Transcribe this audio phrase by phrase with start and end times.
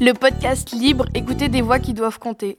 [0.00, 2.58] le podcast libre, écoutez des voix qui doivent compter.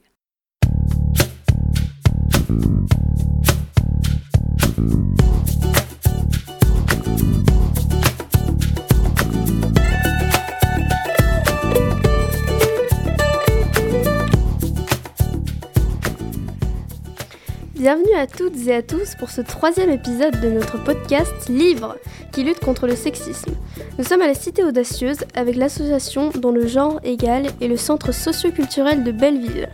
[17.74, 21.98] Bienvenue à toutes et à tous pour ce troisième épisode de notre podcast Livre
[22.34, 23.52] qui lutte contre le sexisme.
[23.96, 28.12] Nous sommes à la Cité Audacieuse avec l'association dont le genre égal et le centre
[28.12, 29.68] socioculturel de Belleville.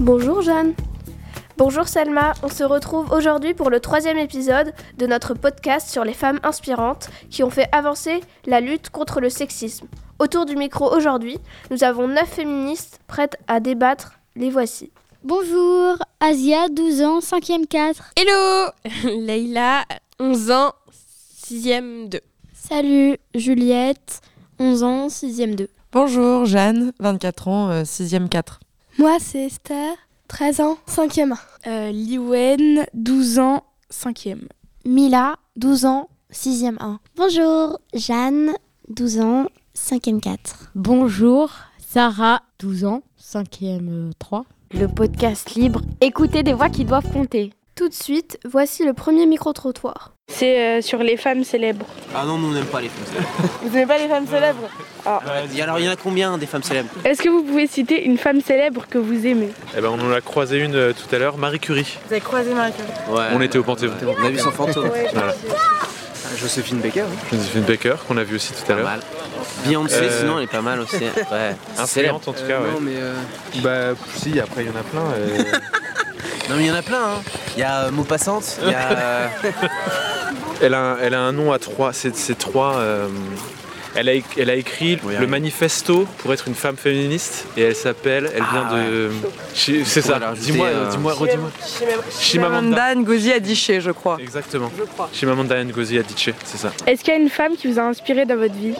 [0.00, 0.72] Bonjour Jeanne.
[1.58, 6.12] Bonjour Selma, on se retrouve aujourd'hui pour le troisième épisode de notre podcast sur les
[6.12, 9.86] femmes inspirantes qui ont fait avancer la lutte contre le sexisme.
[10.18, 11.38] Autour du micro aujourd'hui,
[11.70, 14.12] nous avons neuf féministes prêtes à débattre.
[14.34, 14.90] Les voici.
[15.24, 18.12] Bonjour, Asia, 12 ans, 5e 4.
[18.16, 18.70] Hello
[19.26, 19.86] Leïla,
[20.20, 20.72] 11 ans,
[21.42, 22.20] 6e 2.
[22.52, 24.20] Salut, Juliette,
[24.58, 25.68] 11 ans, 6e 2.
[25.90, 28.60] Bonjour, Jeanne, 24 ans, 6e 4.
[28.98, 29.94] Moi, c'est Esther,
[30.28, 31.34] 13 ans, 5e.
[31.66, 34.48] Euh, Liwen, 12 ans, 5e.
[34.84, 37.00] Mila, 12 ans, 6e 1.
[37.16, 38.52] Bonjour, Jeanne,
[38.88, 40.72] 12 ans, 5e 4.
[40.74, 44.44] Bonjour, Sarah, 12 ans, 5e 3.
[44.72, 47.52] Le podcast libre, écoutez des voix qui doivent compter.
[47.76, 50.12] Tout de suite, voici le premier micro-trottoir.
[50.28, 51.84] C'est euh, sur les femmes célèbres.
[52.14, 53.28] Ah non, nous on n'aime pas les femmes célèbres.
[53.62, 54.68] Vous n'aimez pas les femmes célèbres?
[55.04, 55.20] Ah.
[55.28, 56.88] euh, Alors il y en a combien des femmes célèbres?
[57.04, 59.50] Est-ce que vous pouvez citer une femme célèbre que vous aimez?
[59.76, 61.98] Eh ben on en a croisé une euh, tout à l'heure, Marie Curie.
[62.06, 63.14] Vous avez croisé Marie Curie?
[63.18, 63.26] Ouais.
[63.34, 63.92] On était au Panthéon.
[64.18, 64.88] On a vu son fantôme.
[64.88, 65.34] Ouais, Voilà.
[66.38, 67.02] Joséphine Baker.
[67.02, 67.26] Hein.
[67.30, 68.84] Joséphine Baker qu'on a vu aussi tout à l'heure.
[68.84, 69.00] mal.
[69.66, 70.96] Beyoncé, Euh, sinon elle est pas mal aussi.
[71.30, 71.54] Ouais.
[71.78, 72.72] Inspirante en tout cas, ouais.
[72.72, 73.14] Non mais, euh,
[73.62, 75.04] Bah si, après il y en a plein.
[75.18, 75.42] euh,
[76.48, 77.02] non, mais il y en a plein.
[77.16, 77.22] Hein.
[77.56, 78.90] Il y a euh, Maupassante, il y a.
[78.90, 79.28] euh,
[80.62, 81.92] elle, a, un- elle a un nom à trois.
[81.92, 82.76] C'est c'est trois.
[83.96, 85.26] Euh, Elle a, éc- elle a écrit Oui, le oui.
[85.26, 89.10] manifesto pour être une femme féministe et elle s'appelle, elle vient Ah, de.
[89.54, 91.50] Chi- C'est ça, dis-moi, euh, dis-moi, redis-moi.
[92.20, 92.76] Chimamanda.
[92.90, 94.18] Chimamanda Ngozi Adichie, je crois.
[94.20, 94.70] Exactement.
[95.12, 96.72] Chimamanda Ngozi Adichie, c'est ça.
[96.86, 98.74] Est-ce qu'il y a une femme qui vous a inspiré dans votre vie?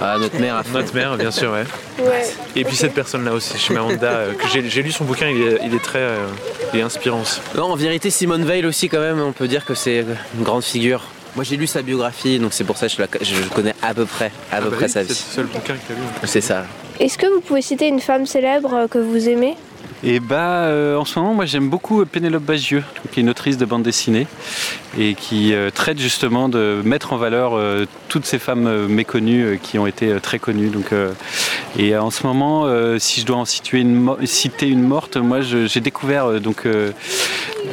[0.00, 0.72] Ah, notre mère a fait.
[0.72, 1.64] Notre mère, bien sûr, ouais.
[2.04, 2.26] Ouais.
[2.56, 5.58] Et puis cette personne-là aussi, Chimamanda, euh, que j'ai j'ai lu son bouquin, il est,
[5.64, 6.26] il est très euh,
[6.72, 7.40] il est inspirant aussi.
[7.56, 10.04] Non, en vérité, Simone Veil aussi, quand même, on peut dire que c'est
[10.36, 11.02] une grande figure.
[11.38, 13.94] Moi j'ai lu sa biographie, donc c'est pour ça que je, la- je connais à
[13.94, 15.14] peu près, à peu Ah bah près oui, sa C'est le vie.
[15.14, 16.00] seul bouquin que tu as lu.
[16.24, 16.64] C'est ça.
[16.98, 19.54] Est-ce que vous pouvez citer une femme célèbre euh, que vous aimez?
[20.02, 22.82] Et bah euh, en ce moment moi j'aime beaucoup Pénélope Bagieux,
[23.12, 24.26] qui est une autrice de bande dessinée
[24.98, 29.44] et qui euh, traite justement de mettre en valeur euh, toutes ces femmes euh, méconnues
[29.44, 30.70] euh, qui ont été euh, très connues.
[30.70, 31.12] Donc, euh,
[31.78, 35.38] et en ce moment, euh, si je dois en situer une citer une morte, moi
[35.40, 36.92] j'ai découvert euh, donc euh, euh,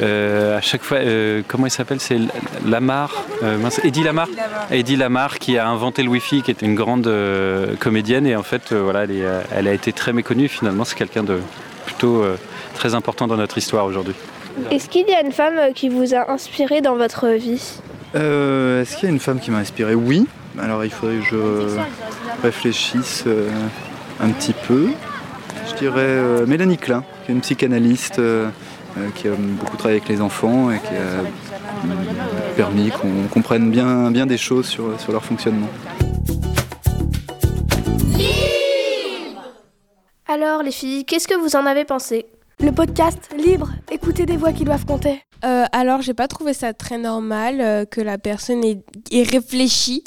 [0.02, 2.00] à chaque fois euh, comment elle s'appelle?
[2.00, 2.18] C'est
[2.66, 4.28] Lamar, euh, mince, Eddie Lamar,
[4.70, 8.42] Eddie Lamar qui a inventé le Wi-Fi, qui est une grande euh, comédienne et en
[8.42, 10.48] fait euh, voilà elle, est, euh, elle a été très méconnue.
[10.48, 11.38] Finalement c'est quelqu'un de
[11.86, 12.36] plutôt euh,
[12.74, 14.14] très important dans notre histoire aujourd'hui.
[14.70, 17.80] Est-ce qu'il y a une femme euh, qui vous a inspiré dans votre vie?
[18.14, 19.94] Euh, Est-ce qu'il y a une femme qui m'a inspiré?
[19.94, 20.26] Oui.
[20.58, 21.78] Alors il faudrait que je
[22.42, 23.50] réfléchisse euh,
[24.20, 24.88] un petit peu.
[25.68, 28.50] Je dirais euh, Mélanie Klein, qui est une psychanalyste euh, euh,
[29.14, 34.10] qui a beaucoup travaillé avec les enfants et qui a mm, permis qu'on comprenne bien,
[34.10, 35.68] bien des choses sur, sur leur fonctionnement.
[40.28, 42.26] Alors les filles, qu'est-ce que vous en avez pensé?
[42.58, 45.22] Le podcast libre, écoutez des voix qui doivent compter.
[45.44, 50.02] Euh, alors, j'ai pas trouvé ça très normal euh, que la personne ait, ait réfléchi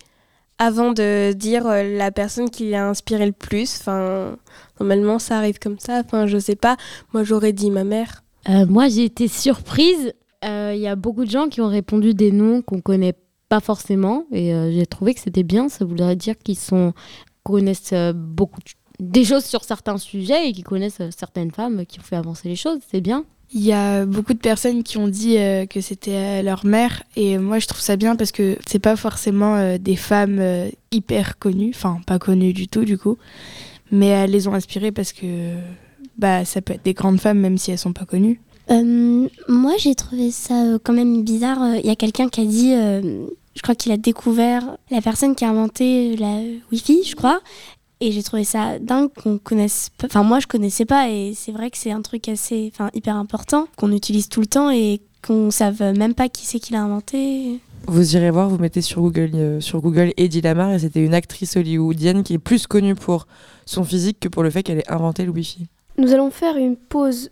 [0.57, 3.77] avant de dire euh, la personne qui l'a inspiré le plus.
[3.79, 4.35] Enfin,
[4.79, 6.01] normalement, ça arrive comme ça.
[6.03, 6.75] Enfin, je sais pas.
[7.13, 8.23] Moi, j'aurais dit ma mère.
[8.49, 10.13] Euh, moi, j'ai été surprise.
[10.45, 13.13] Euh, Il y a beaucoup de gens qui ont répondu des noms qu'on connaît
[13.49, 14.25] pas forcément.
[14.31, 15.69] Et euh, j'ai trouvé que c'était bien.
[15.69, 16.93] Ça voudrait dire qu'ils sont
[17.43, 22.03] connaissent beaucoup de- des choses sur certains sujets et qui connaissent certaines femmes qui ont
[22.03, 22.79] fait avancer les choses.
[22.91, 23.23] C'est bien.
[23.51, 25.37] Il y a beaucoup de personnes qui ont dit
[25.69, 29.77] que c'était leur mère et moi je trouve ça bien parce que c'est pas forcément
[29.79, 30.39] des femmes
[30.91, 33.17] hyper connues, enfin pas connues du tout du coup,
[33.91, 35.55] mais elles les ont inspirées parce que
[36.19, 38.39] bah ça peut être des grandes femmes même si elles sont pas connues.
[38.71, 41.61] Euh, moi, j'ai trouvé ça euh, quand même bizarre.
[41.63, 43.25] Euh, Il y a quelqu'un qui a dit, euh,
[43.55, 46.39] je crois qu'il a découvert la personne qui a inventé la
[46.71, 47.41] Wi-Fi, je crois.
[48.01, 50.07] Et j'ai trouvé ça dingue qu'on connaisse pas.
[50.07, 51.09] Enfin, moi, je connaissais pas.
[51.09, 54.47] Et c'est vrai que c'est un truc assez, enfin, hyper important qu'on utilise tout le
[54.47, 57.59] temps et qu'on savent même pas qui c'est qui l'a inventé.
[57.87, 61.13] Vous irez voir, vous mettez sur Google, euh, sur Google Eddie Lamar et c'était une
[61.13, 63.27] actrice hollywoodienne qui est plus connue pour
[63.65, 65.67] son physique que pour le fait qu'elle ait inventé le Wi-Fi.
[65.97, 67.31] Nous allons faire une pause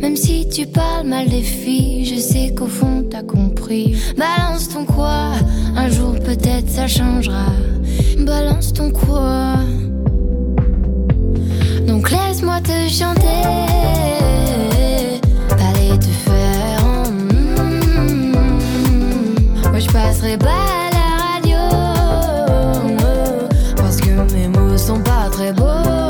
[0.00, 3.96] même si tu parles mal des filles, je sais qu'au fond t'as compris.
[4.16, 5.32] Balance ton quoi,
[5.76, 7.46] un jour peut-être ça changera.
[8.18, 9.56] Balance ton quoi.
[11.86, 13.42] Donc laisse-moi te chanter.
[15.68, 16.82] Aller te faire.
[17.10, 18.32] Mm,
[19.70, 21.58] Moi je passerai pas à la radio.
[23.76, 26.09] Parce que mes mots sont pas très beaux.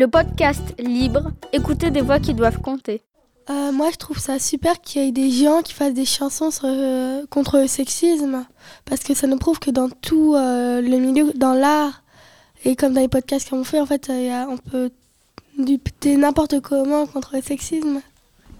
[0.00, 3.02] Le podcast libre, écoutez des voix qui doivent compter.
[3.50, 6.50] Euh, moi, je trouve ça super qu'il y ait des gens qui fassent des chansons
[6.50, 8.46] sur, euh, contre le sexisme,
[8.86, 12.02] parce que ça nous prouve que dans tout euh, le milieu, dans l'art,
[12.64, 14.88] et comme dans les podcasts qu'on fait, en fait, on peut
[15.58, 18.00] lutter n'importe comment contre le sexisme.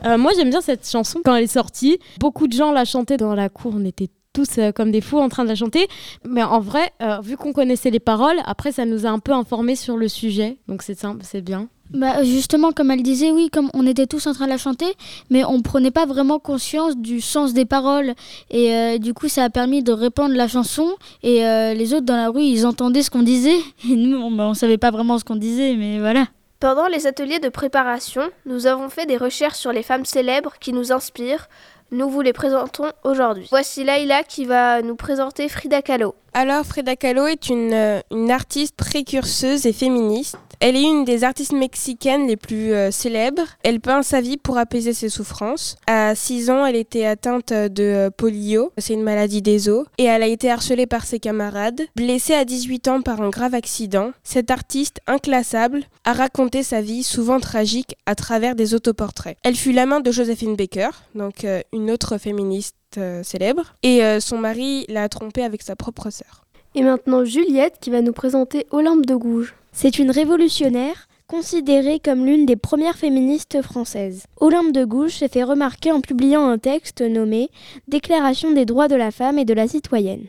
[0.04, 1.98] Euh, moi, j'aime bien cette chanson quand elle est sortie.
[2.18, 3.72] Beaucoup de gens la chantaient dans la cour.
[3.74, 5.88] On était tous euh, comme des fous en train de la chanter.
[6.26, 9.32] Mais en vrai, euh, vu qu'on connaissait les paroles, après, ça nous a un peu
[9.32, 10.58] informés sur le sujet.
[10.68, 11.68] Donc c'est simple, c'est bien.
[11.92, 14.86] Bah, justement, comme elle disait, oui, comme on était tous en train de la chanter,
[15.28, 18.14] mais on prenait pas vraiment conscience du sens des paroles.
[18.50, 20.94] Et euh, du coup, ça a permis de répandre la chanson.
[21.24, 23.58] Et euh, les autres dans la rue, ils entendaient ce qu'on disait.
[23.90, 26.26] Et nous, on, bah, on savait pas vraiment ce qu'on disait, mais voilà.
[26.60, 30.72] Pendant les ateliers de préparation, nous avons fait des recherches sur les femmes célèbres qui
[30.72, 31.48] nous inspirent.
[31.92, 33.48] Nous vous les présentons aujourd'hui.
[33.50, 36.14] Voici Laïla qui va nous présenter Frida Kahlo.
[36.32, 40.36] Alors, Frida Kahlo est une, euh, une artiste précurseuse et féministe.
[40.60, 43.46] Elle est une des artistes mexicaines les plus euh, célèbres.
[43.64, 45.76] Elle peint sa vie pour apaiser ses souffrances.
[45.86, 50.04] À 6 ans, elle était atteinte de euh, polio, c'est une maladie des os, et
[50.04, 51.80] elle a été harcelée par ses camarades.
[51.96, 57.02] Blessée à 18 ans par un grave accident, cette artiste inclassable a raconté sa vie
[57.02, 59.36] souvent tragique à travers des autoportraits.
[59.42, 64.38] Elle fut l'amant de Josephine Baker, donc une autre féministe euh, célèbre, et euh, son
[64.38, 66.44] mari l'a trompée avec sa propre sœur.
[66.74, 69.54] Et maintenant, Juliette qui va nous présenter Olympe de Gouges.
[69.72, 74.24] C'est une révolutionnaire considérée comme l'une des premières féministes françaises.
[74.38, 77.50] Olympe de Gouges s'est fait remarquer en publiant un texte nommé
[77.86, 80.26] Déclaration des droits de la femme et de la citoyenne.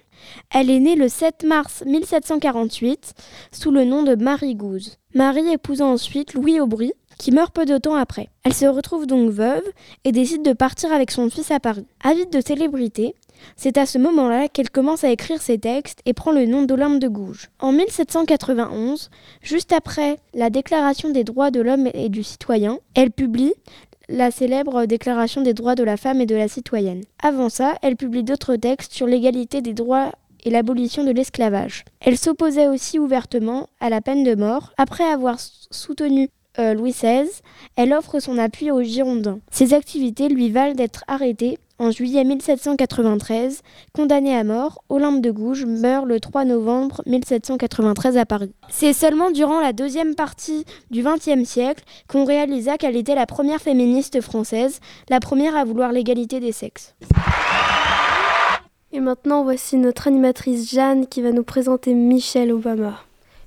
[0.54, 3.16] Elle est née le 7 mars 1748
[3.52, 4.98] sous le nom de Marie Gouze.
[5.16, 8.30] Marie épousa ensuite Louis Aubry, qui meurt peu de temps après.
[8.44, 9.62] Elle se retrouve donc veuve
[10.06, 11.86] et décide de partir avec son fils à Paris.
[12.04, 13.14] Avide de célébrité,
[13.56, 17.00] c'est à ce moment-là qu'elle commence à écrire ses textes et prend le nom d'Olympe
[17.00, 17.52] de Gouges.
[17.60, 19.12] En 1791,
[19.44, 23.54] juste après la Déclaration des droits de l'homme et du citoyen, elle publie
[24.10, 27.04] la célèbre Déclaration des droits de la femme et de la citoyenne.
[27.22, 30.12] Avant ça, elle publie d'autres textes sur l'égalité des droits
[30.44, 31.86] et l'abolition de l'esclavage.
[32.00, 34.74] Elle s'opposait aussi ouvertement à la peine de mort.
[34.80, 37.30] Après avoir soutenu euh, Louis XVI,
[37.76, 39.40] elle offre son appui aux Girondins.
[39.52, 43.62] Ses activités lui valent d'être arrêtée en juillet 1793.
[43.94, 48.54] Condamnée à mort, Olympe de Gouges meurt le 3 novembre 1793 à Paris.
[48.70, 53.62] C'est seulement durant la deuxième partie du XXe siècle qu'on réalisa qu'elle était la première
[53.62, 54.80] féministe française,
[55.10, 56.96] la première à vouloir l'égalité des sexes.
[58.94, 63.00] Et maintenant, voici notre animatrice Jeanne qui va nous présenter Michelle Obama.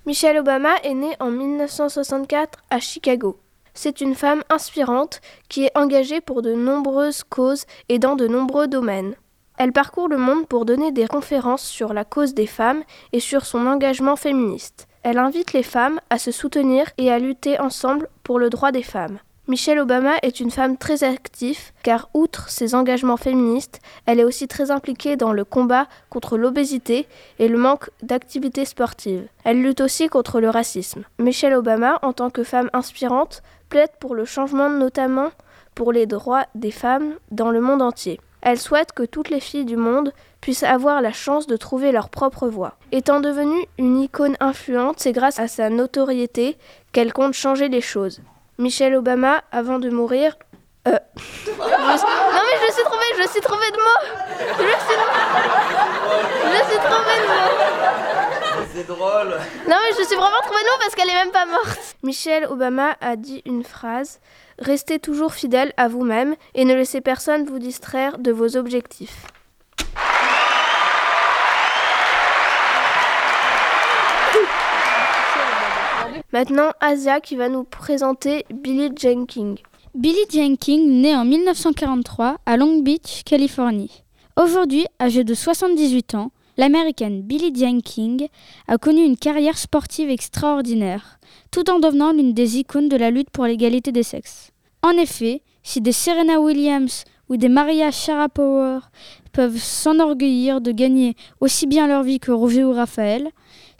[0.07, 3.39] Michelle Obama est née en 1964 à Chicago.
[3.73, 8.69] C'est une femme inspirante qui est engagée pour de nombreuses causes et dans de nombreux
[8.69, 9.15] domaines.
[9.57, 12.83] Elle parcourt le monde pour donner des conférences sur la cause des femmes
[13.15, 14.89] et sur son engagement féministe.
[15.05, 18.83] Elle invite les femmes à se soutenir et à lutter ensemble pour le droit des
[18.83, 19.19] femmes.
[19.47, 24.49] Michelle Obama est une femme très active car outre ses engagements féministes, elle est aussi
[24.49, 27.07] très impliquée dans le combat contre l'obésité
[27.39, 29.29] et le manque d'activités sportives.
[29.45, 31.05] Elle lutte aussi contre le racisme.
[31.19, 35.29] Michelle Obama, en tant que femme inspirante, plaide pour le changement notamment
[35.75, 38.21] pour les droits des femmes dans le monde entier.
[38.41, 42.09] Elle souhaite que toutes les filles du monde puissent avoir la chance de trouver leur
[42.09, 42.79] propre voie.
[42.93, 46.57] Étant devenue une icône influente, c'est grâce à sa notoriété
[46.93, 48.23] qu'elle compte changer les choses.
[48.59, 50.37] Michelle Obama, avant de mourir,
[50.87, 50.93] euh...
[50.93, 54.05] Non mais je suis trouvée, je suis trouvée de mots.
[54.39, 54.99] Je suis,
[56.53, 58.65] je suis trouvée de mots.
[58.75, 59.29] C'est drôle.
[59.69, 61.97] Non mais je suis vraiment trouvée de mots parce qu'elle est même pas morte.
[62.03, 64.21] Michelle Obama a dit une phrase
[64.59, 69.27] Restez toujours fidèle à vous-même et ne laissez personne vous distraire de vos objectifs.
[76.35, 79.55] Maintenant, Asia qui va nous présenter Billie Jenkins.
[79.95, 84.03] Billie Jenkins naît en 1943 à Long Beach, Californie.
[84.37, 88.27] Aujourd'hui, âgée de 78 ans, l'américaine Billie Jenkins
[88.67, 91.21] a connu une carrière sportive extraordinaire,
[91.53, 94.51] tout en devenant l'une des icônes de la lutte pour l'égalité des sexes.
[94.83, 98.81] En effet, si des Serena Williams ou des Maria Sharapova
[99.33, 103.31] peuvent s'enorgueillir de gagner aussi bien leur vie que Roger ou Raphaël,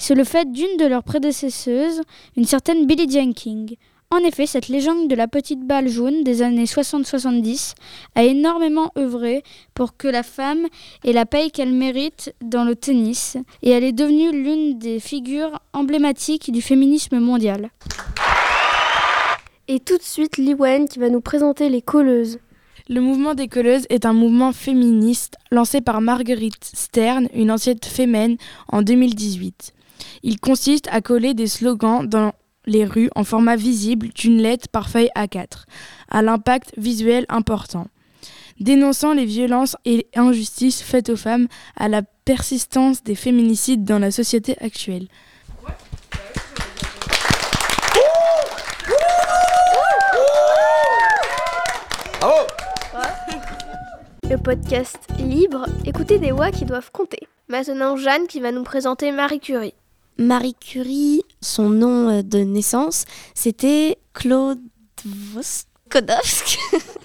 [0.05, 2.03] c'est le fait d'une de leurs prédécesseuses,
[2.37, 3.75] une certaine Billie Jenkins.
[4.11, 7.73] En effet, cette légende de la petite balle jaune des années 60-70
[8.15, 9.43] a énormément œuvré
[9.73, 10.67] pour que la femme
[11.07, 15.59] ait la paye qu'elle mérite dans le tennis, et elle est devenue l'une des figures
[15.73, 17.71] emblématiques du féminisme mondial.
[19.69, 22.41] Et tout de suite, Liwen qui va nous présenter les colleuses.
[22.91, 28.37] Le mouvement des colleuses est un mouvement féministe lancé par Marguerite Stern, une ancienne fémène,
[28.69, 29.74] en 2018.
[30.23, 32.33] Il consiste à coller des slogans dans
[32.67, 35.65] les rues en format visible d'une lettre par feuille A4,
[36.11, 37.87] à l'impact visuel important.
[38.61, 44.11] Dénonçant les violences et injustices faites aux femmes, à la persistance des féminicides dans la
[44.11, 45.09] société actuelle.
[54.31, 57.29] Le podcast libre, écoutez des voix qui doivent compter.
[57.49, 59.75] Maintenant, Jeanne qui va nous présenter Marie Curie.
[60.19, 63.05] Marie Curie, son nom de naissance,
[63.35, 64.61] c'était Claude
[65.41, 66.59] Skodowsk.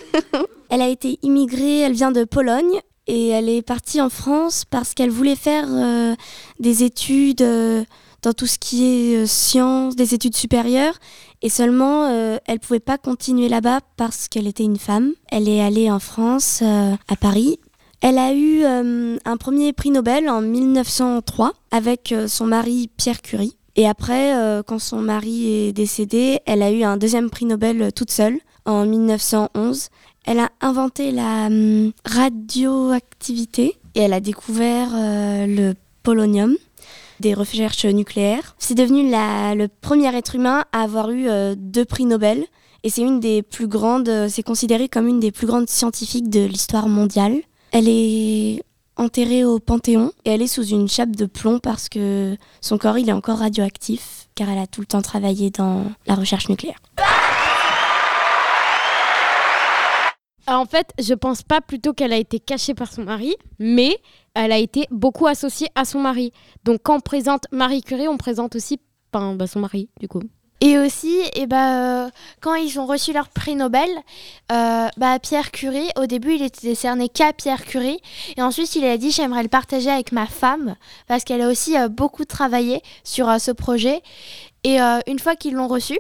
[0.70, 4.94] elle a été immigrée, elle vient de Pologne et elle est partie en France parce
[4.94, 6.16] qu'elle voulait faire euh,
[6.60, 7.84] des études euh,
[8.22, 10.96] dans tout ce qui est euh, sciences, des études supérieures.
[11.42, 15.14] Et seulement, euh, elle ne pouvait pas continuer là-bas parce qu'elle était une femme.
[15.32, 17.60] Elle est allée en France, euh, à Paris.
[18.02, 23.22] Elle a eu euh, un premier prix Nobel en 1903 avec euh, son mari Pierre
[23.22, 23.58] Curie.
[23.76, 27.82] Et après, euh, quand son mari est décédé, elle a eu un deuxième prix Nobel
[27.82, 29.90] euh, toute seule en 1911.
[30.26, 36.56] Elle a inventé la hum, radioactivité et elle a découvert euh, le polonium
[37.20, 38.56] des recherches nucléaires.
[38.60, 41.28] C'est devenu la- le premier être humain à avoir eu
[41.58, 42.46] deux prix Nobel.
[42.84, 46.46] Et c'est une des plus grandes, c'est considéré comme une des plus grandes scientifiques de
[46.46, 47.42] l'histoire mondiale.
[47.72, 48.64] Elle est
[48.96, 52.98] enterrée au Panthéon et elle est sous une chape de plomb parce que son corps
[52.98, 56.80] il est encore radioactif car elle a tout le temps travaillé dans la recherche nucléaire.
[60.48, 63.96] En fait, je pense pas plutôt qu'elle a été cachée par son mari, mais
[64.34, 66.34] elle a été beaucoup associée à son mari.
[66.64, 68.80] Donc quand on présente Marie Curie, on présente aussi
[69.14, 70.22] ben, son mari, du coup.
[70.62, 72.10] Et aussi, eh ben, euh,
[72.42, 73.90] quand ils ont reçu leur prix Nobel,
[74.52, 78.02] euh, bah, Pierre Curie, au début, il était décerné qu'à Pierre Curie.
[78.36, 80.76] Et ensuite, il a dit j'aimerais le partager avec ma femme,
[81.08, 84.02] parce qu'elle a aussi euh, beaucoup travaillé sur euh, ce projet.
[84.66, 85.98] Et euh, une fois qu'ils l'ont reçu,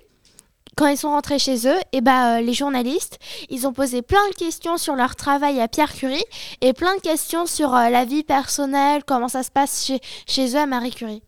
[0.75, 3.17] quand ils sont rentrés chez eux, et bah, euh, les journalistes,
[3.49, 6.23] ils ont posé plein de questions sur leur travail à Pierre Curie
[6.59, 10.59] et plein de questions sur la vie personnelle, comment ça se passe chez, chez eux
[10.59, 11.21] à Marie Curie.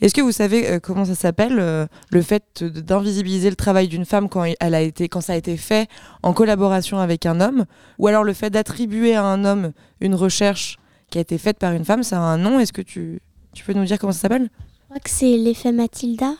[0.00, 4.04] Est-ce que vous savez euh, comment ça s'appelle euh, le fait d'invisibiliser le travail d'une
[4.04, 5.88] femme quand elle a été quand ça a été fait
[6.22, 7.64] en collaboration avec un homme?
[7.98, 10.78] Ou alors le fait d'attribuer à un homme une recherche
[11.10, 12.58] qui a été faite par une femme ça a un nom?
[12.58, 13.20] Est-ce que tu
[13.52, 14.48] tu peux nous dire comment ça s'appelle?
[14.52, 16.34] Je crois que c'est l'effet Mathilda.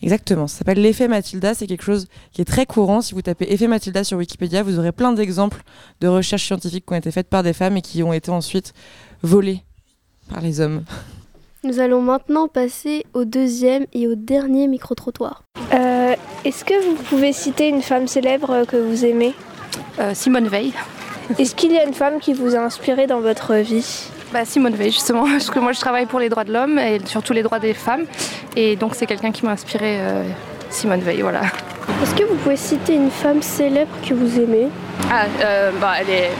[0.00, 3.00] Exactement, ça s'appelle l'effet Mathilda, c'est quelque chose qui est très courant.
[3.00, 5.62] Si vous tapez effet Mathilda sur Wikipédia, vous aurez plein d'exemples
[6.00, 8.74] de recherches scientifiques qui ont été faites par des femmes et qui ont été ensuite
[9.22, 9.62] volées
[10.28, 10.84] par les hommes.
[11.68, 15.42] Nous allons maintenant passer au deuxième et au dernier micro-trottoir.
[15.74, 16.14] Euh,
[16.46, 19.34] Est-ce que vous pouvez citer une femme célèbre que vous aimez
[20.14, 20.72] Simone Veil.
[21.38, 24.76] Est-ce qu'il y a une femme qui vous a inspiré dans votre vie Bah, Simone
[24.76, 27.42] Veil, justement, parce que moi je travaille pour les droits de l'homme et surtout les
[27.42, 28.06] droits des femmes.
[28.56, 30.22] Et donc c'est quelqu'un qui m'a inspiré, euh,
[30.70, 31.42] Simone Veil, voilà.
[32.02, 34.68] Est-ce que vous pouvez citer une femme célèbre que vous aimez
[35.10, 36.30] Ah, euh, bah, elle est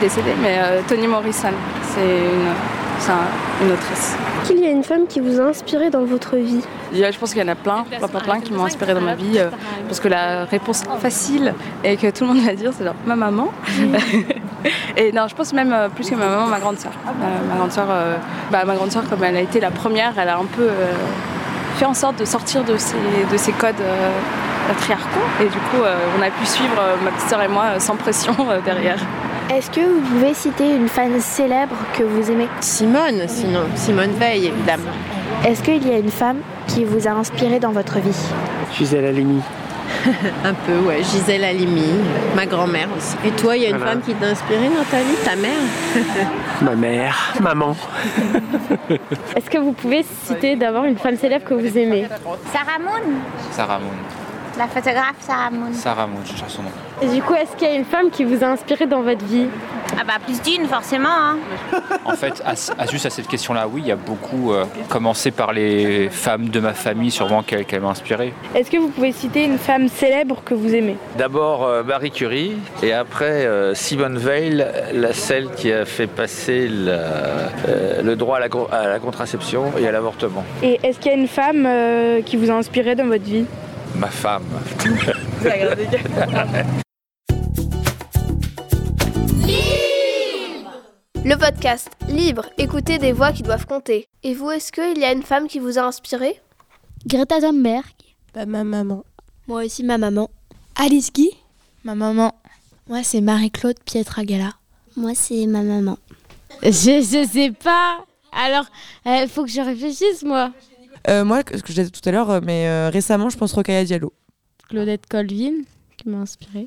[0.00, 1.52] décédée, mais euh, Toni Morrison,
[1.94, 4.16] c'est une, c'est un- une autrice.
[4.44, 6.60] Qu'il y a une femme qui vous a inspiré dans votre vie
[6.92, 9.14] Je pense qu'il y en a plein, plein, plein, plein qui m'ont inspiré dans ma
[9.14, 9.38] vie.
[9.38, 9.48] euh,
[9.88, 13.16] parce que la réponse facile et que tout le monde va dire, c'est genre ma
[13.16, 13.48] maman.
[14.96, 16.92] Et non, je pense même euh, plus que ma maman, ma grande sœur.
[17.06, 18.16] Euh, ma grande sœur, euh,
[18.50, 20.92] bah, ma grande sœur, comme elle a été la première, elle a un peu euh,
[21.76, 23.74] fait en sorte de sortir de ces, de codes
[24.68, 25.20] patriarcaux.
[25.40, 25.82] Et du coup,
[26.18, 28.34] on a pu suivre, ma petite sœur et moi, sans pression
[28.64, 28.98] derrière.
[29.52, 33.64] Est-ce que vous pouvez citer une fan célèbre que vous aimez Simone, sinon.
[33.76, 34.90] Simone Veil, évidemment.
[35.46, 38.16] Est-ce qu'il y a une femme qui vous a inspiré dans votre vie
[38.76, 39.40] Gisèle Halimi.
[40.44, 41.02] Un peu, ouais.
[41.02, 41.86] Gisèle Halimi,
[42.34, 43.16] ma grand-mère aussi.
[43.26, 43.92] Et toi, il y a une Voilà.
[43.92, 45.60] femme qui t'a inspiré dans ta vie, ta mère
[46.62, 47.76] Ma mère, maman.
[49.36, 52.06] Est-ce que vous pouvez citer d'abord une femme célèbre que vous aimez
[52.52, 53.14] Sarah Moon,
[53.52, 53.90] Sarah Moon.
[54.58, 55.72] La photographe Sarah Moon.
[55.72, 56.68] Sarah Moon, je cherche son nom.
[57.02, 59.24] Et du coup, est-ce qu'il y a une femme qui vous a inspiré dans votre
[59.24, 59.46] vie
[59.98, 61.08] Ah bah plus d'une forcément.
[61.08, 61.36] Hein.
[62.04, 64.52] En fait, à, à- juste à cette question-là, oui, il y a beaucoup.
[64.52, 68.32] euh, commencé par les femmes de ma famille, sûrement qu'elles qu'elles m'ont inspiré.
[68.54, 70.96] Est-ce que vous pouvez citer une femme célèbre que vous aimez?
[71.18, 76.68] D'abord euh, Marie Curie et après euh, Simone Veil, la celle qui a fait passer
[76.68, 76.92] la-
[77.68, 80.44] euh, le droit à la, co- à la contraception et à l'avortement.
[80.62, 83.46] Et est-ce qu'il y a une femme euh, qui vous a inspiré dans votre vie?
[83.96, 84.44] Ma femme.
[91.24, 94.06] Le podcast Libre, écoutez des voix qui doivent compter.
[94.22, 96.40] Et vous, est-ce qu'il y a une femme qui vous a inspiré?
[97.06, 97.84] Greta Thunberg.
[98.34, 99.04] Bah, ma maman.
[99.46, 100.28] Moi aussi, ma maman.
[100.76, 101.30] Alice Guy
[101.84, 102.34] Ma maman.
[102.88, 104.50] Moi, c'est Marie-Claude Pietragala.
[104.96, 105.98] Moi, c'est ma maman.
[106.62, 108.04] Je, je sais pas.
[108.32, 108.66] Alors,
[109.06, 110.50] il faut que je réfléchisse, moi.
[111.08, 113.84] Euh, moi, ce que je disais tout à l'heure, mais euh, récemment, je pense Rokhaya
[113.84, 114.12] Diallo.
[114.68, 115.52] Claudette Colvin,
[115.96, 116.66] qui m'a inspirée.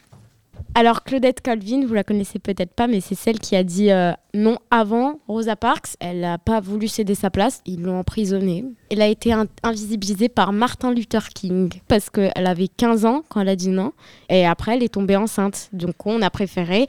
[0.76, 4.12] Alors, Claudette Colvin, vous la connaissez peut-être pas, mais c'est celle qui a dit euh,
[4.36, 5.96] non avant Rosa Parks.
[6.00, 7.62] Elle n'a pas voulu céder sa place.
[7.66, 8.66] Ils l'ont emprisonnée.
[8.92, 13.42] Elle a été in- invisibilisée par Martin Luther King parce qu'elle avait 15 ans quand
[13.42, 13.92] elle a dit non.
[14.30, 15.70] Et après, elle est tombée enceinte.
[15.74, 16.88] Donc, on a préféré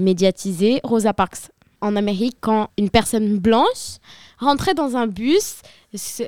[0.00, 1.50] médiatiser Rosa Parks.
[1.80, 3.98] En Amérique, quand une personne blanche
[4.38, 5.56] rentrait dans un bus,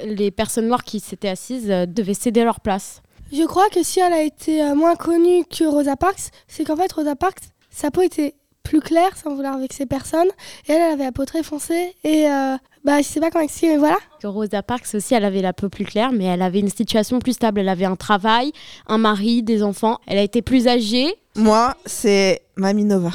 [0.05, 3.03] les personnes noires qui s'étaient assises euh, devaient céder leur place.
[3.33, 6.77] Je crois que si elle a été euh, moins connue que Rosa Parks, c'est qu'en
[6.77, 10.29] fait Rosa Parks, sa peau était plus claire sans vouloir vexer personne.
[10.69, 11.95] Et elle, elle avait la peau très foncée.
[12.05, 13.97] Et euh, bah, je sais pas comment expliquer, mais voilà.
[14.21, 17.19] que Rosa Parks aussi, elle avait la peau plus claire, mais elle avait une situation
[17.19, 17.61] plus stable.
[17.61, 18.53] Elle avait un travail,
[18.87, 19.99] un mari, des enfants.
[20.07, 21.15] Elle a été plus âgée.
[21.37, 23.11] Moi, c'est Mamie Nova.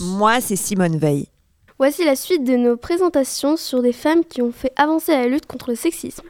[0.00, 1.28] Moi, c'est Simone Veil.
[1.80, 5.46] Voici la suite de nos présentations sur des femmes qui ont fait avancer la lutte
[5.46, 6.28] contre le sexisme.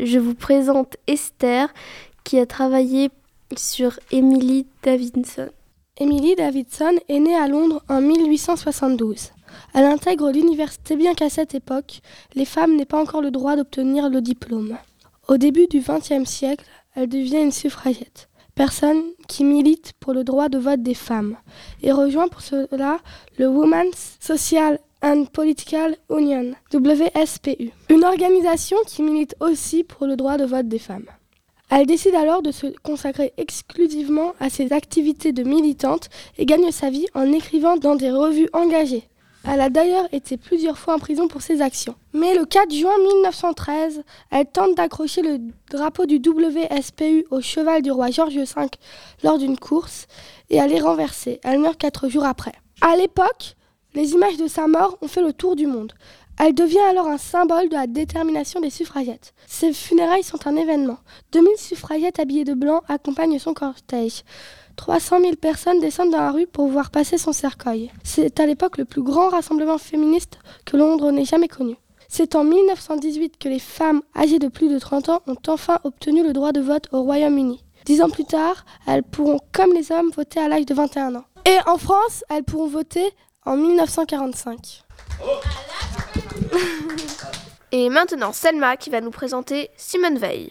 [0.00, 1.74] Je vous présente Esther
[2.22, 3.10] qui a travaillé
[3.56, 5.48] sur Emily Davidson.
[5.96, 9.32] Emily Davidson est née à Londres en 1872.
[9.74, 12.00] Elle intègre l'université bien qu'à cette époque,
[12.36, 14.78] les femmes n'aient pas encore le droit d'obtenir le diplôme.
[15.26, 16.64] Au début du XXe siècle,
[16.94, 18.27] elle devient une suffragette,
[18.58, 21.36] personne qui milite pour le droit de vote des femmes,
[21.80, 22.98] et rejoint pour cela
[23.38, 30.38] le Women's Social and Political Union, WSPU, une organisation qui milite aussi pour le droit
[30.38, 31.06] de vote des femmes.
[31.70, 36.90] Elle décide alors de se consacrer exclusivement à ses activités de militante et gagne sa
[36.90, 39.04] vie en écrivant dans des revues engagées.
[39.46, 41.94] Elle a d'ailleurs été plusieurs fois en prison pour ses actions.
[42.12, 45.38] Mais le 4 juin 1913, elle tente d'accrocher le
[45.70, 48.44] drapeau du WSPU au cheval du roi George V
[49.22, 50.06] lors d'une course
[50.50, 51.40] et elle est renversée.
[51.44, 52.52] Elle meurt quatre jours après.
[52.80, 53.56] À l'époque,
[53.94, 55.92] les images de sa mort ont fait le tour du monde.
[56.40, 59.34] Elle devient alors un symbole de la détermination des suffragettes.
[59.48, 60.98] Ses funérailles sont un événement.
[61.32, 64.22] 2000 suffragettes habillées de blanc accompagnent son cortège.
[64.76, 67.90] 300 000 personnes descendent dans la rue pour voir passer son cercueil.
[68.04, 71.74] C'est à l'époque le plus grand rassemblement féministe que Londres n'ait jamais connu.
[72.08, 76.22] C'est en 1918 que les femmes âgées de plus de 30 ans ont enfin obtenu
[76.22, 77.64] le droit de vote au Royaume-Uni.
[77.84, 81.24] Dix ans plus tard, elles pourront, comme les hommes, voter à l'âge de 21 ans.
[81.44, 83.10] Et en France, elles pourront voter
[83.44, 84.84] en 1945.
[87.72, 90.50] Et maintenant, Selma qui va nous présenter Simone Veil.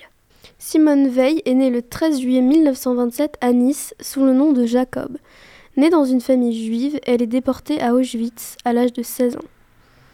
[0.60, 5.18] Simone Veil est née le 13 juillet 1927 à Nice sous le nom de Jacob.
[5.78, 9.46] Née dans une famille juive, elle est déportée à Auschwitz à l'âge de 16 ans.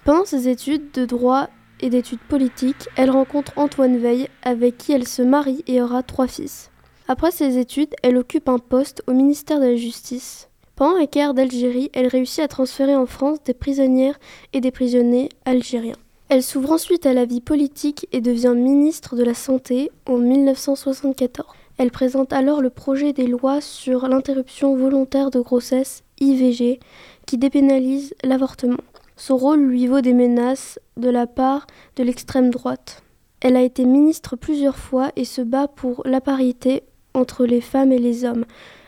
[0.06, 1.48] Pendant ses études de droit
[1.80, 6.28] et d'études politiques, elle rencontre Antoine Veil avec qui elle se marie et aura trois
[6.28, 6.70] fils.
[7.08, 10.50] Après ses études, elle occupe un poste au ministère de la Justice.
[10.76, 14.20] Pendant la guerre d'Algérie, elle réussit à transférer en France des prisonnières
[14.54, 15.98] et des prisonniers algériens.
[16.30, 21.48] Elle s'ouvre ensuite à la vie politique et devient ministre de la Santé en 1974.
[21.78, 26.80] Elle présente alors le projet des lois sur l'interruption volontaire de grossesse, IVG,
[27.28, 28.78] qui dépénalise l'avortement.
[29.16, 33.04] Son rôle lui vaut des menaces de la part de l'extrême droite.
[33.42, 36.84] Elle a été ministre plusieurs fois et se bat pour la parité
[37.14, 38.46] entre les femmes et les hommes,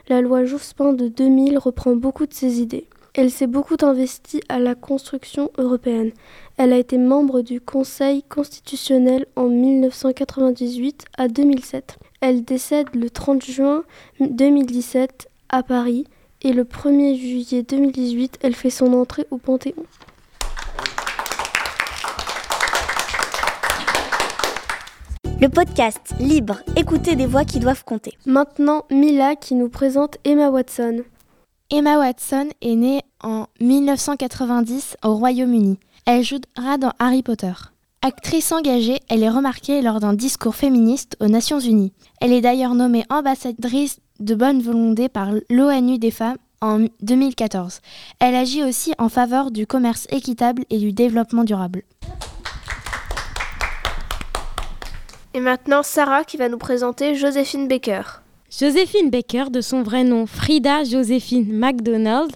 [0.08, 2.88] La loi Jospin de 2000 reprend beaucoup de ses idées.
[3.16, 6.12] Elle s'est beaucoup investie à la construction européenne.
[6.58, 11.98] Elle a été membre du Conseil constitutionnel en 1998 à 2007.
[12.22, 13.84] Elle décède le 30 juin
[14.20, 16.06] 2017 à Paris
[16.44, 19.86] et le 1er juillet 2018, elle fait son entrée au Panthéon.
[25.46, 28.18] Le podcast libre, écoutez des voix qui doivent compter.
[28.26, 31.04] Maintenant, Mila qui nous présente Emma Watson.
[31.70, 35.78] Emma Watson est née en 1990 au Royaume-Uni.
[36.08, 37.52] Elle jouera dans Harry Potter.
[38.02, 41.94] Actrice engagée, elle est remarquée lors d'un discours féministe aux Nations Unies.
[42.20, 47.82] Elle est d'ailleurs nommée ambassadrice de bonne volonté par l'ONU des femmes en 2014.
[48.18, 51.84] Elle agit aussi en faveur du commerce équitable et du développement durable.
[55.36, 58.04] Et maintenant, Sarah qui va nous présenter Joséphine Baker.
[58.50, 62.32] Joséphine Baker, de son vrai nom Frida Joséphine MacDonald,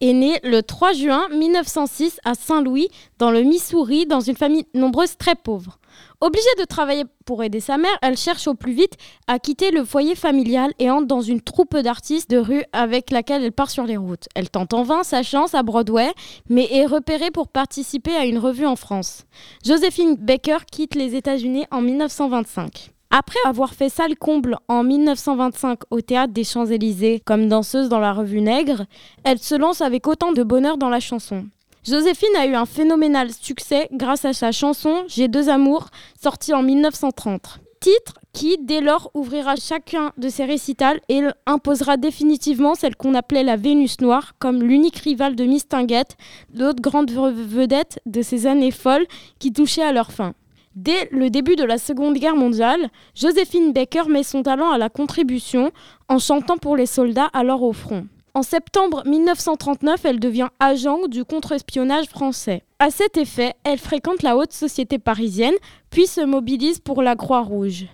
[0.00, 5.16] est née le 3 juin 1906 à Saint-Louis, dans le Missouri, dans une famille nombreuse
[5.16, 5.78] très pauvre.
[6.20, 8.94] Obligée de travailler pour aider sa mère, elle cherche au plus vite
[9.26, 13.44] à quitter le foyer familial et entre dans une troupe d'artistes de rue avec laquelle
[13.44, 14.28] elle part sur les routes.
[14.34, 16.12] Elle tente en vain sa chance à Broadway,
[16.48, 19.24] mais est repérée pour participer à une revue en France.
[19.64, 22.90] Joséphine Baker quitte les États-Unis en 1925.
[23.12, 28.12] Après avoir fait salle comble en 1925 au théâtre des Champs-Élysées comme danseuse dans la
[28.12, 28.84] revue Nègre,
[29.24, 31.46] elle se lance avec autant de bonheur dans la chanson.
[31.82, 35.88] Joséphine a eu un phénoménal succès grâce à sa chanson J'ai deux amours,
[36.20, 37.60] sortie en 1930.
[37.80, 43.42] Titre qui, dès lors, ouvrira chacun de ses récitals et imposera définitivement celle qu'on appelait
[43.42, 46.18] la Vénus noire comme l'unique rivale de Miss Tinguette,
[46.54, 49.06] l'autre grande vedette de ces années folles
[49.38, 50.34] qui touchaient à leur fin.
[50.76, 54.90] Dès le début de la Seconde Guerre mondiale, Joséphine Baker met son talent à la
[54.90, 55.72] contribution
[56.08, 58.06] en chantant pour les soldats alors au front.
[58.32, 62.62] En septembre 1939, elle devient agent du contre-espionnage français.
[62.78, 65.54] À cet effet, elle fréquente la haute société parisienne,
[65.90, 67.86] puis se mobilise pour la Croix-Rouge.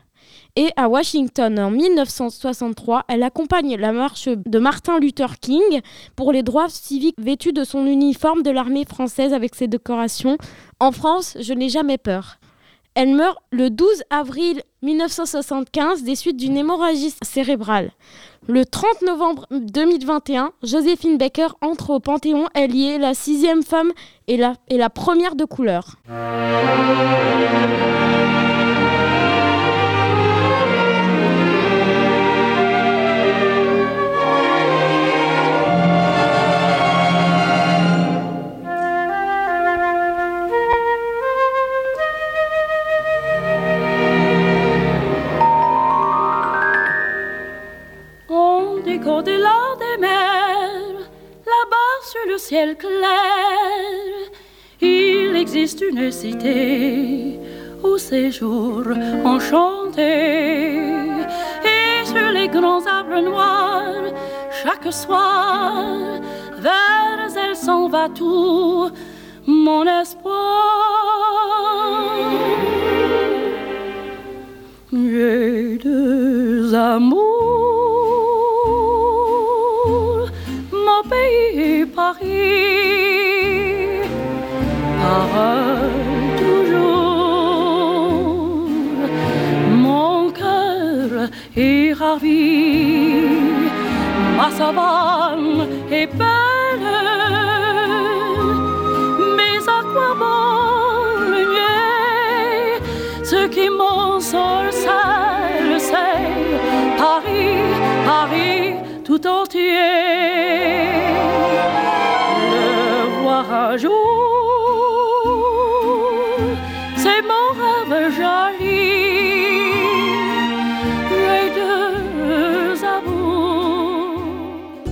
[0.54, 5.80] Et à Washington, en 1963, elle accompagne la marche de Martin Luther King
[6.16, 10.36] pour les droits civiques vêtue de son uniforme de l'armée française avec ses décorations.
[10.80, 12.38] En France, je n'ai jamais peur.
[12.98, 17.90] Elle meurt le 12 avril 1975 des suites d'une hémorragie cérébrale.
[18.48, 22.46] Le 30 novembre 2021, Joséphine Baker entre au Panthéon.
[22.54, 23.92] Elle y est la sixième femme
[24.28, 25.96] et la, et la première de couleur.
[52.36, 54.12] Le ciel clair,
[54.82, 57.40] il existe une cité
[57.82, 58.82] au séjour
[59.24, 60.82] enchanté.
[61.74, 64.12] Et sur les grands arbres noirs,
[64.62, 65.94] chaque soir,
[66.58, 68.90] vers elle s'en va tout
[69.46, 70.34] mon espoir.
[74.92, 77.65] J'ai deux amours,
[85.00, 85.90] parole
[86.38, 87.88] toujours,
[89.70, 91.10] mon cœur
[91.56, 92.42] est ravi,
[94.36, 96.45] ma savane est belle,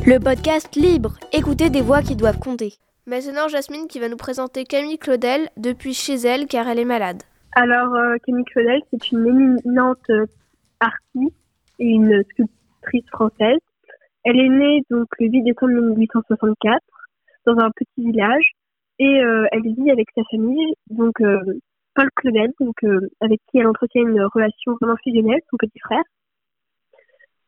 [0.07, 2.75] Le podcast libre, écoutez des voix qui doivent compter.
[3.07, 7.23] Maintenant, Jasmine qui va nous présenter Camille Claudel depuis chez elle car elle est malade.
[7.53, 10.27] Alors, euh, Camille Claudel, c'est une éminente euh,
[10.79, 11.35] artiste
[11.79, 13.61] et une sculptrice française.
[14.25, 16.83] Elle est née donc le 8 décembre 1864
[17.47, 18.53] dans un petit village
[18.99, 21.41] et euh, elle vit avec sa famille, donc euh,
[21.95, 26.05] Paul Claudel, donc euh, avec qui elle entretient une relation vraiment fusionnelle, son petit frère.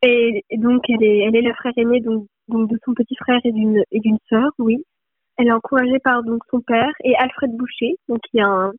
[0.01, 3.17] Et, et donc elle est, elle est le frère aîné donc, donc de son petit
[3.17, 4.85] frère et d'une et d'une sœur, oui.
[5.39, 8.73] Elle est encouragée par donc son père et Alfred Boucher, donc qui est un,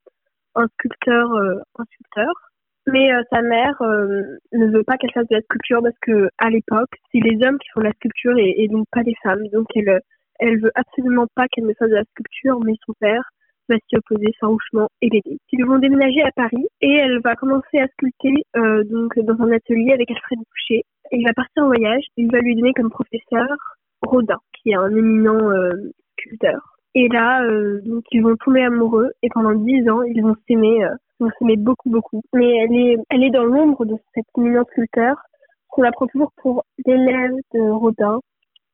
[0.56, 2.34] un sculpteur, euh, un sculpteur
[2.88, 6.30] Mais euh, sa mère euh, ne veut pas qu'elle fasse de la sculpture parce que
[6.39, 9.47] à l'époque, c'est les hommes qui font la sculpture et, et donc pas les femmes.
[9.53, 10.01] Donc elle,
[10.39, 13.23] elle veut absolument pas qu'elle ne fasse de la sculpture, mais son père
[13.69, 15.38] va s'y opposer farouchement et l'aider.
[15.51, 19.51] Ils vont déménager à Paris et elle va commencer à sculpter euh, donc dans un
[19.51, 20.84] atelier avec Alfred Boucher.
[21.12, 22.03] Il va partir en voyage.
[22.17, 23.47] Il va lui donner comme professeur
[24.01, 26.77] Rodin, qui est un éminent euh, sculpteur.
[26.95, 30.88] Et là, euh, donc ils vont tomber amoureux et pendant dix ans, ils vont s'aimer,
[31.19, 32.21] vont s'aimer beaucoup, beaucoup.
[32.34, 35.15] Mais elle est, elle est dans l'ombre de cet éminent sculpteur
[35.69, 38.19] qu'on la prend toujours pour l'élève de Rodin,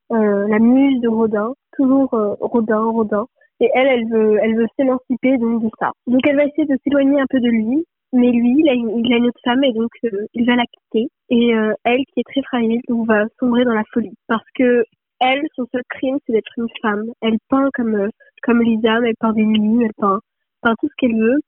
[0.09, 3.25] la muse de Rodin, toujours Rodin, Rodin.
[3.63, 5.91] Et elle, elle veut, elle veut s'émanciper donc de ça.
[6.05, 9.05] Donc elle va essayer de s'éloigner un peu de lui, mais lui, il a une,
[9.05, 11.07] il a une autre femme et donc euh, il va la quitter.
[11.29, 14.83] Et euh, elle, qui est très fragile, va sombrer dans la folie parce que
[15.21, 17.05] elle, son seul crime, c'est d'être une femme.
[17.21, 18.09] Elle peint comme euh,
[18.41, 20.19] comme Lisa, elle peint des nues, elle peint,
[20.61, 21.39] peint tout ce qu'elle veut.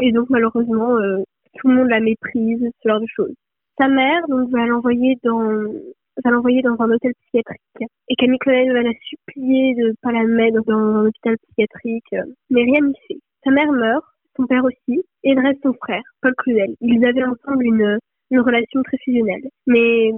[0.00, 0.96] Et donc malheureusement,
[1.58, 3.34] tout le monde la méprise, ce genre de choses.
[3.78, 5.42] Sa mère, donc, va l'envoyer dans
[6.24, 7.90] va l'envoyer dans un hôtel psychiatrique.
[8.08, 12.14] Et Camille Claudel va la supplier de pas la mettre dans un hôpital psychiatrique.
[12.50, 13.18] Mais rien n'y fait.
[13.44, 14.04] Sa mère meurt,
[14.36, 16.74] son père aussi, et il reste son frère, Paul Claudel.
[16.80, 17.98] Ils avaient ensemble une,
[18.30, 19.48] une relation très fusionnelle.
[19.66, 20.10] Mais,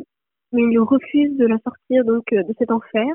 [0.53, 3.07] mais il refuse de la sortir donc euh, de cet enfer.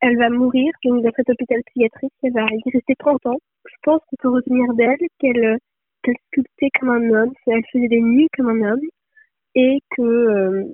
[0.00, 2.12] Elle va mourir donc, dans cet hôpital psychiatrique.
[2.22, 3.38] Elle va y rester 30 ans.
[3.66, 5.58] Je pense qu'on peut retenir d'elle qu'elle
[6.04, 8.86] qu'elle sculptait comme un homme, elle faisait des nuits comme un homme,
[9.54, 10.64] et que euh,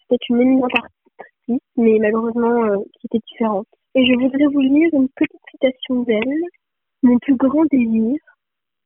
[0.00, 3.66] c'était une éminente artiste, mais malheureusement euh, qui était différente.
[3.94, 6.42] Et je voudrais vous lire une petite citation d'elle.
[7.02, 8.16] Mon plus grand désir,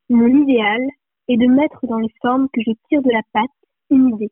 [0.08, 0.80] mon idéal,
[1.28, 3.50] est de mettre dans les formes que je tire de la pâte
[3.90, 4.30] une idée.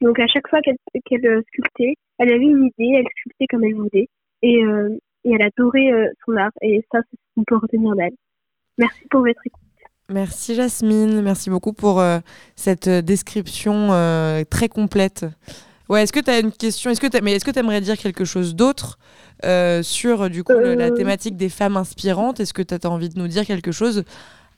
[0.00, 3.74] Donc à chaque fois qu'elle euh, sculptait, elle avait une idée, elle sculptait comme elle
[3.74, 4.08] voulait,
[4.42, 8.14] et, euh, elle adorait euh, son art, et ça, c'est ce qu'on peut retenir d'elle.
[8.76, 9.63] Merci pour votre écoute.
[10.10, 12.18] Merci Jasmine, merci beaucoup pour euh,
[12.56, 15.24] cette euh, description euh, très complète.
[15.88, 16.90] Ouais, est-ce que tu as une question?
[16.90, 18.98] Est-ce que mais est-ce que tu aimerais dire quelque chose d'autre
[19.44, 22.38] euh, sur du coup le- la thématique des femmes inspirantes?
[22.38, 24.04] Est-ce que tu as envie de nous dire quelque chose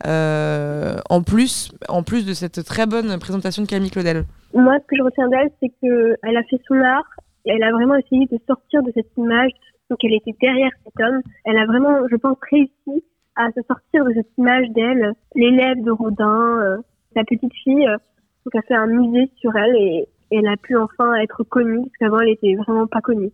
[0.04, 4.24] en plus en plus de cette très bonne présentation de Camille Claudel?
[4.54, 7.04] Moi, ce que je retiens d'elle, c'est qu'elle a fait son art
[7.44, 9.50] et elle a vraiment essayé de sortir de cette image.
[9.90, 11.20] Donc, elle était derrière cet homme.
[11.44, 13.04] Elle a vraiment, je pense, réussi
[13.36, 16.76] à se sortir de cette image d'elle, l'élève de Rodin, euh,
[17.14, 17.86] la petite fille.
[17.86, 17.96] euh,
[18.44, 21.42] donc, elle a fait un musée sur elle et, et elle a pu enfin être
[21.44, 23.30] connue parce qu'avant, elle était vraiment pas connue.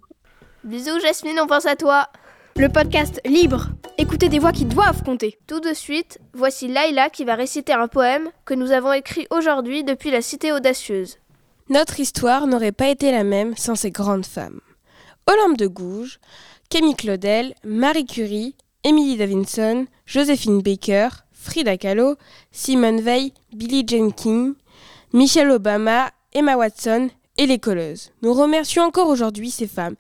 [0.64, 2.06] Bisous Jasmine, on pense à toi.
[2.56, 3.68] Le podcast Libre.
[3.98, 5.38] Écoutez des voix qui doivent compter.
[5.46, 9.84] Tout de suite, voici Laïla qui va réciter un poème que nous avons écrit aujourd'hui
[9.84, 11.18] depuis la Cité audacieuse.
[11.68, 14.60] Notre histoire n'aurait pas été la même sans ces grandes femmes.
[15.26, 16.18] Olympe de Gouges,
[16.68, 22.16] Camille Claudel, Marie Curie, Emily Davidson, Joséphine Baker, Frida Kahlo,
[22.50, 24.54] Simone Veil, Billie Jean King,
[25.12, 28.10] Michelle Obama, Emma Watson et les colleuses.
[28.22, 29.96] Nous remercions encore aujourd'hui ces femmes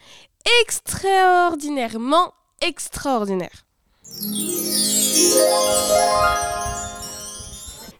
[0.62, 3.64] extraordinairement extraordinaires.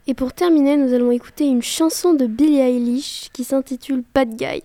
[0.07, 4.63] Et pour terminer, nous allons écouter une chanson de Billie Eilish qui s'intitule Bad Guy.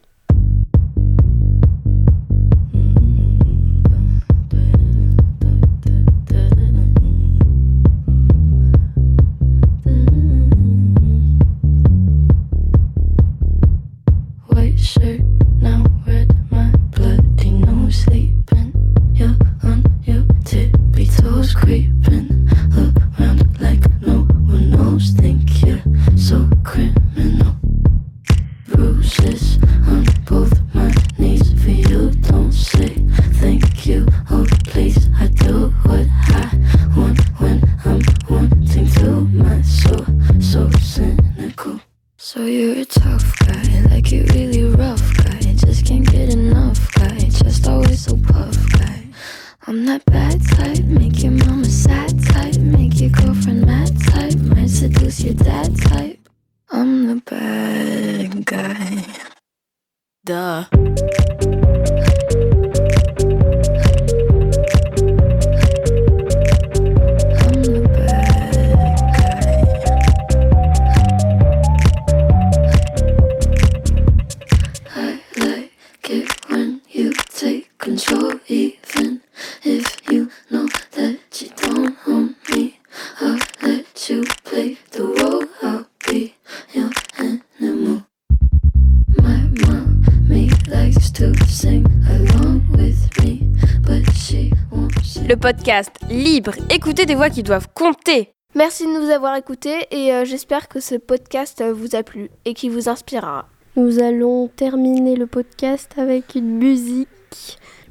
[95.47, 96.51] Podcast Libre.
[96.69, 98.33] Écoutez des voix qui doivent compter.
[98.53, 102.29] Merci de nous avoir écoutés et euh, j'espère que ce podcast euh, vous a plu
[102.43, 103.45] et qu'il vous inspirera.
[103.77, 107.07] Nous allons terminer le podcast avec une musique.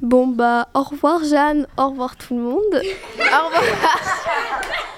[0.03, 2.61] Bon bah au revoir Jeanne, au revoir tout le monde.
[3.17, 4.93] Au revoir.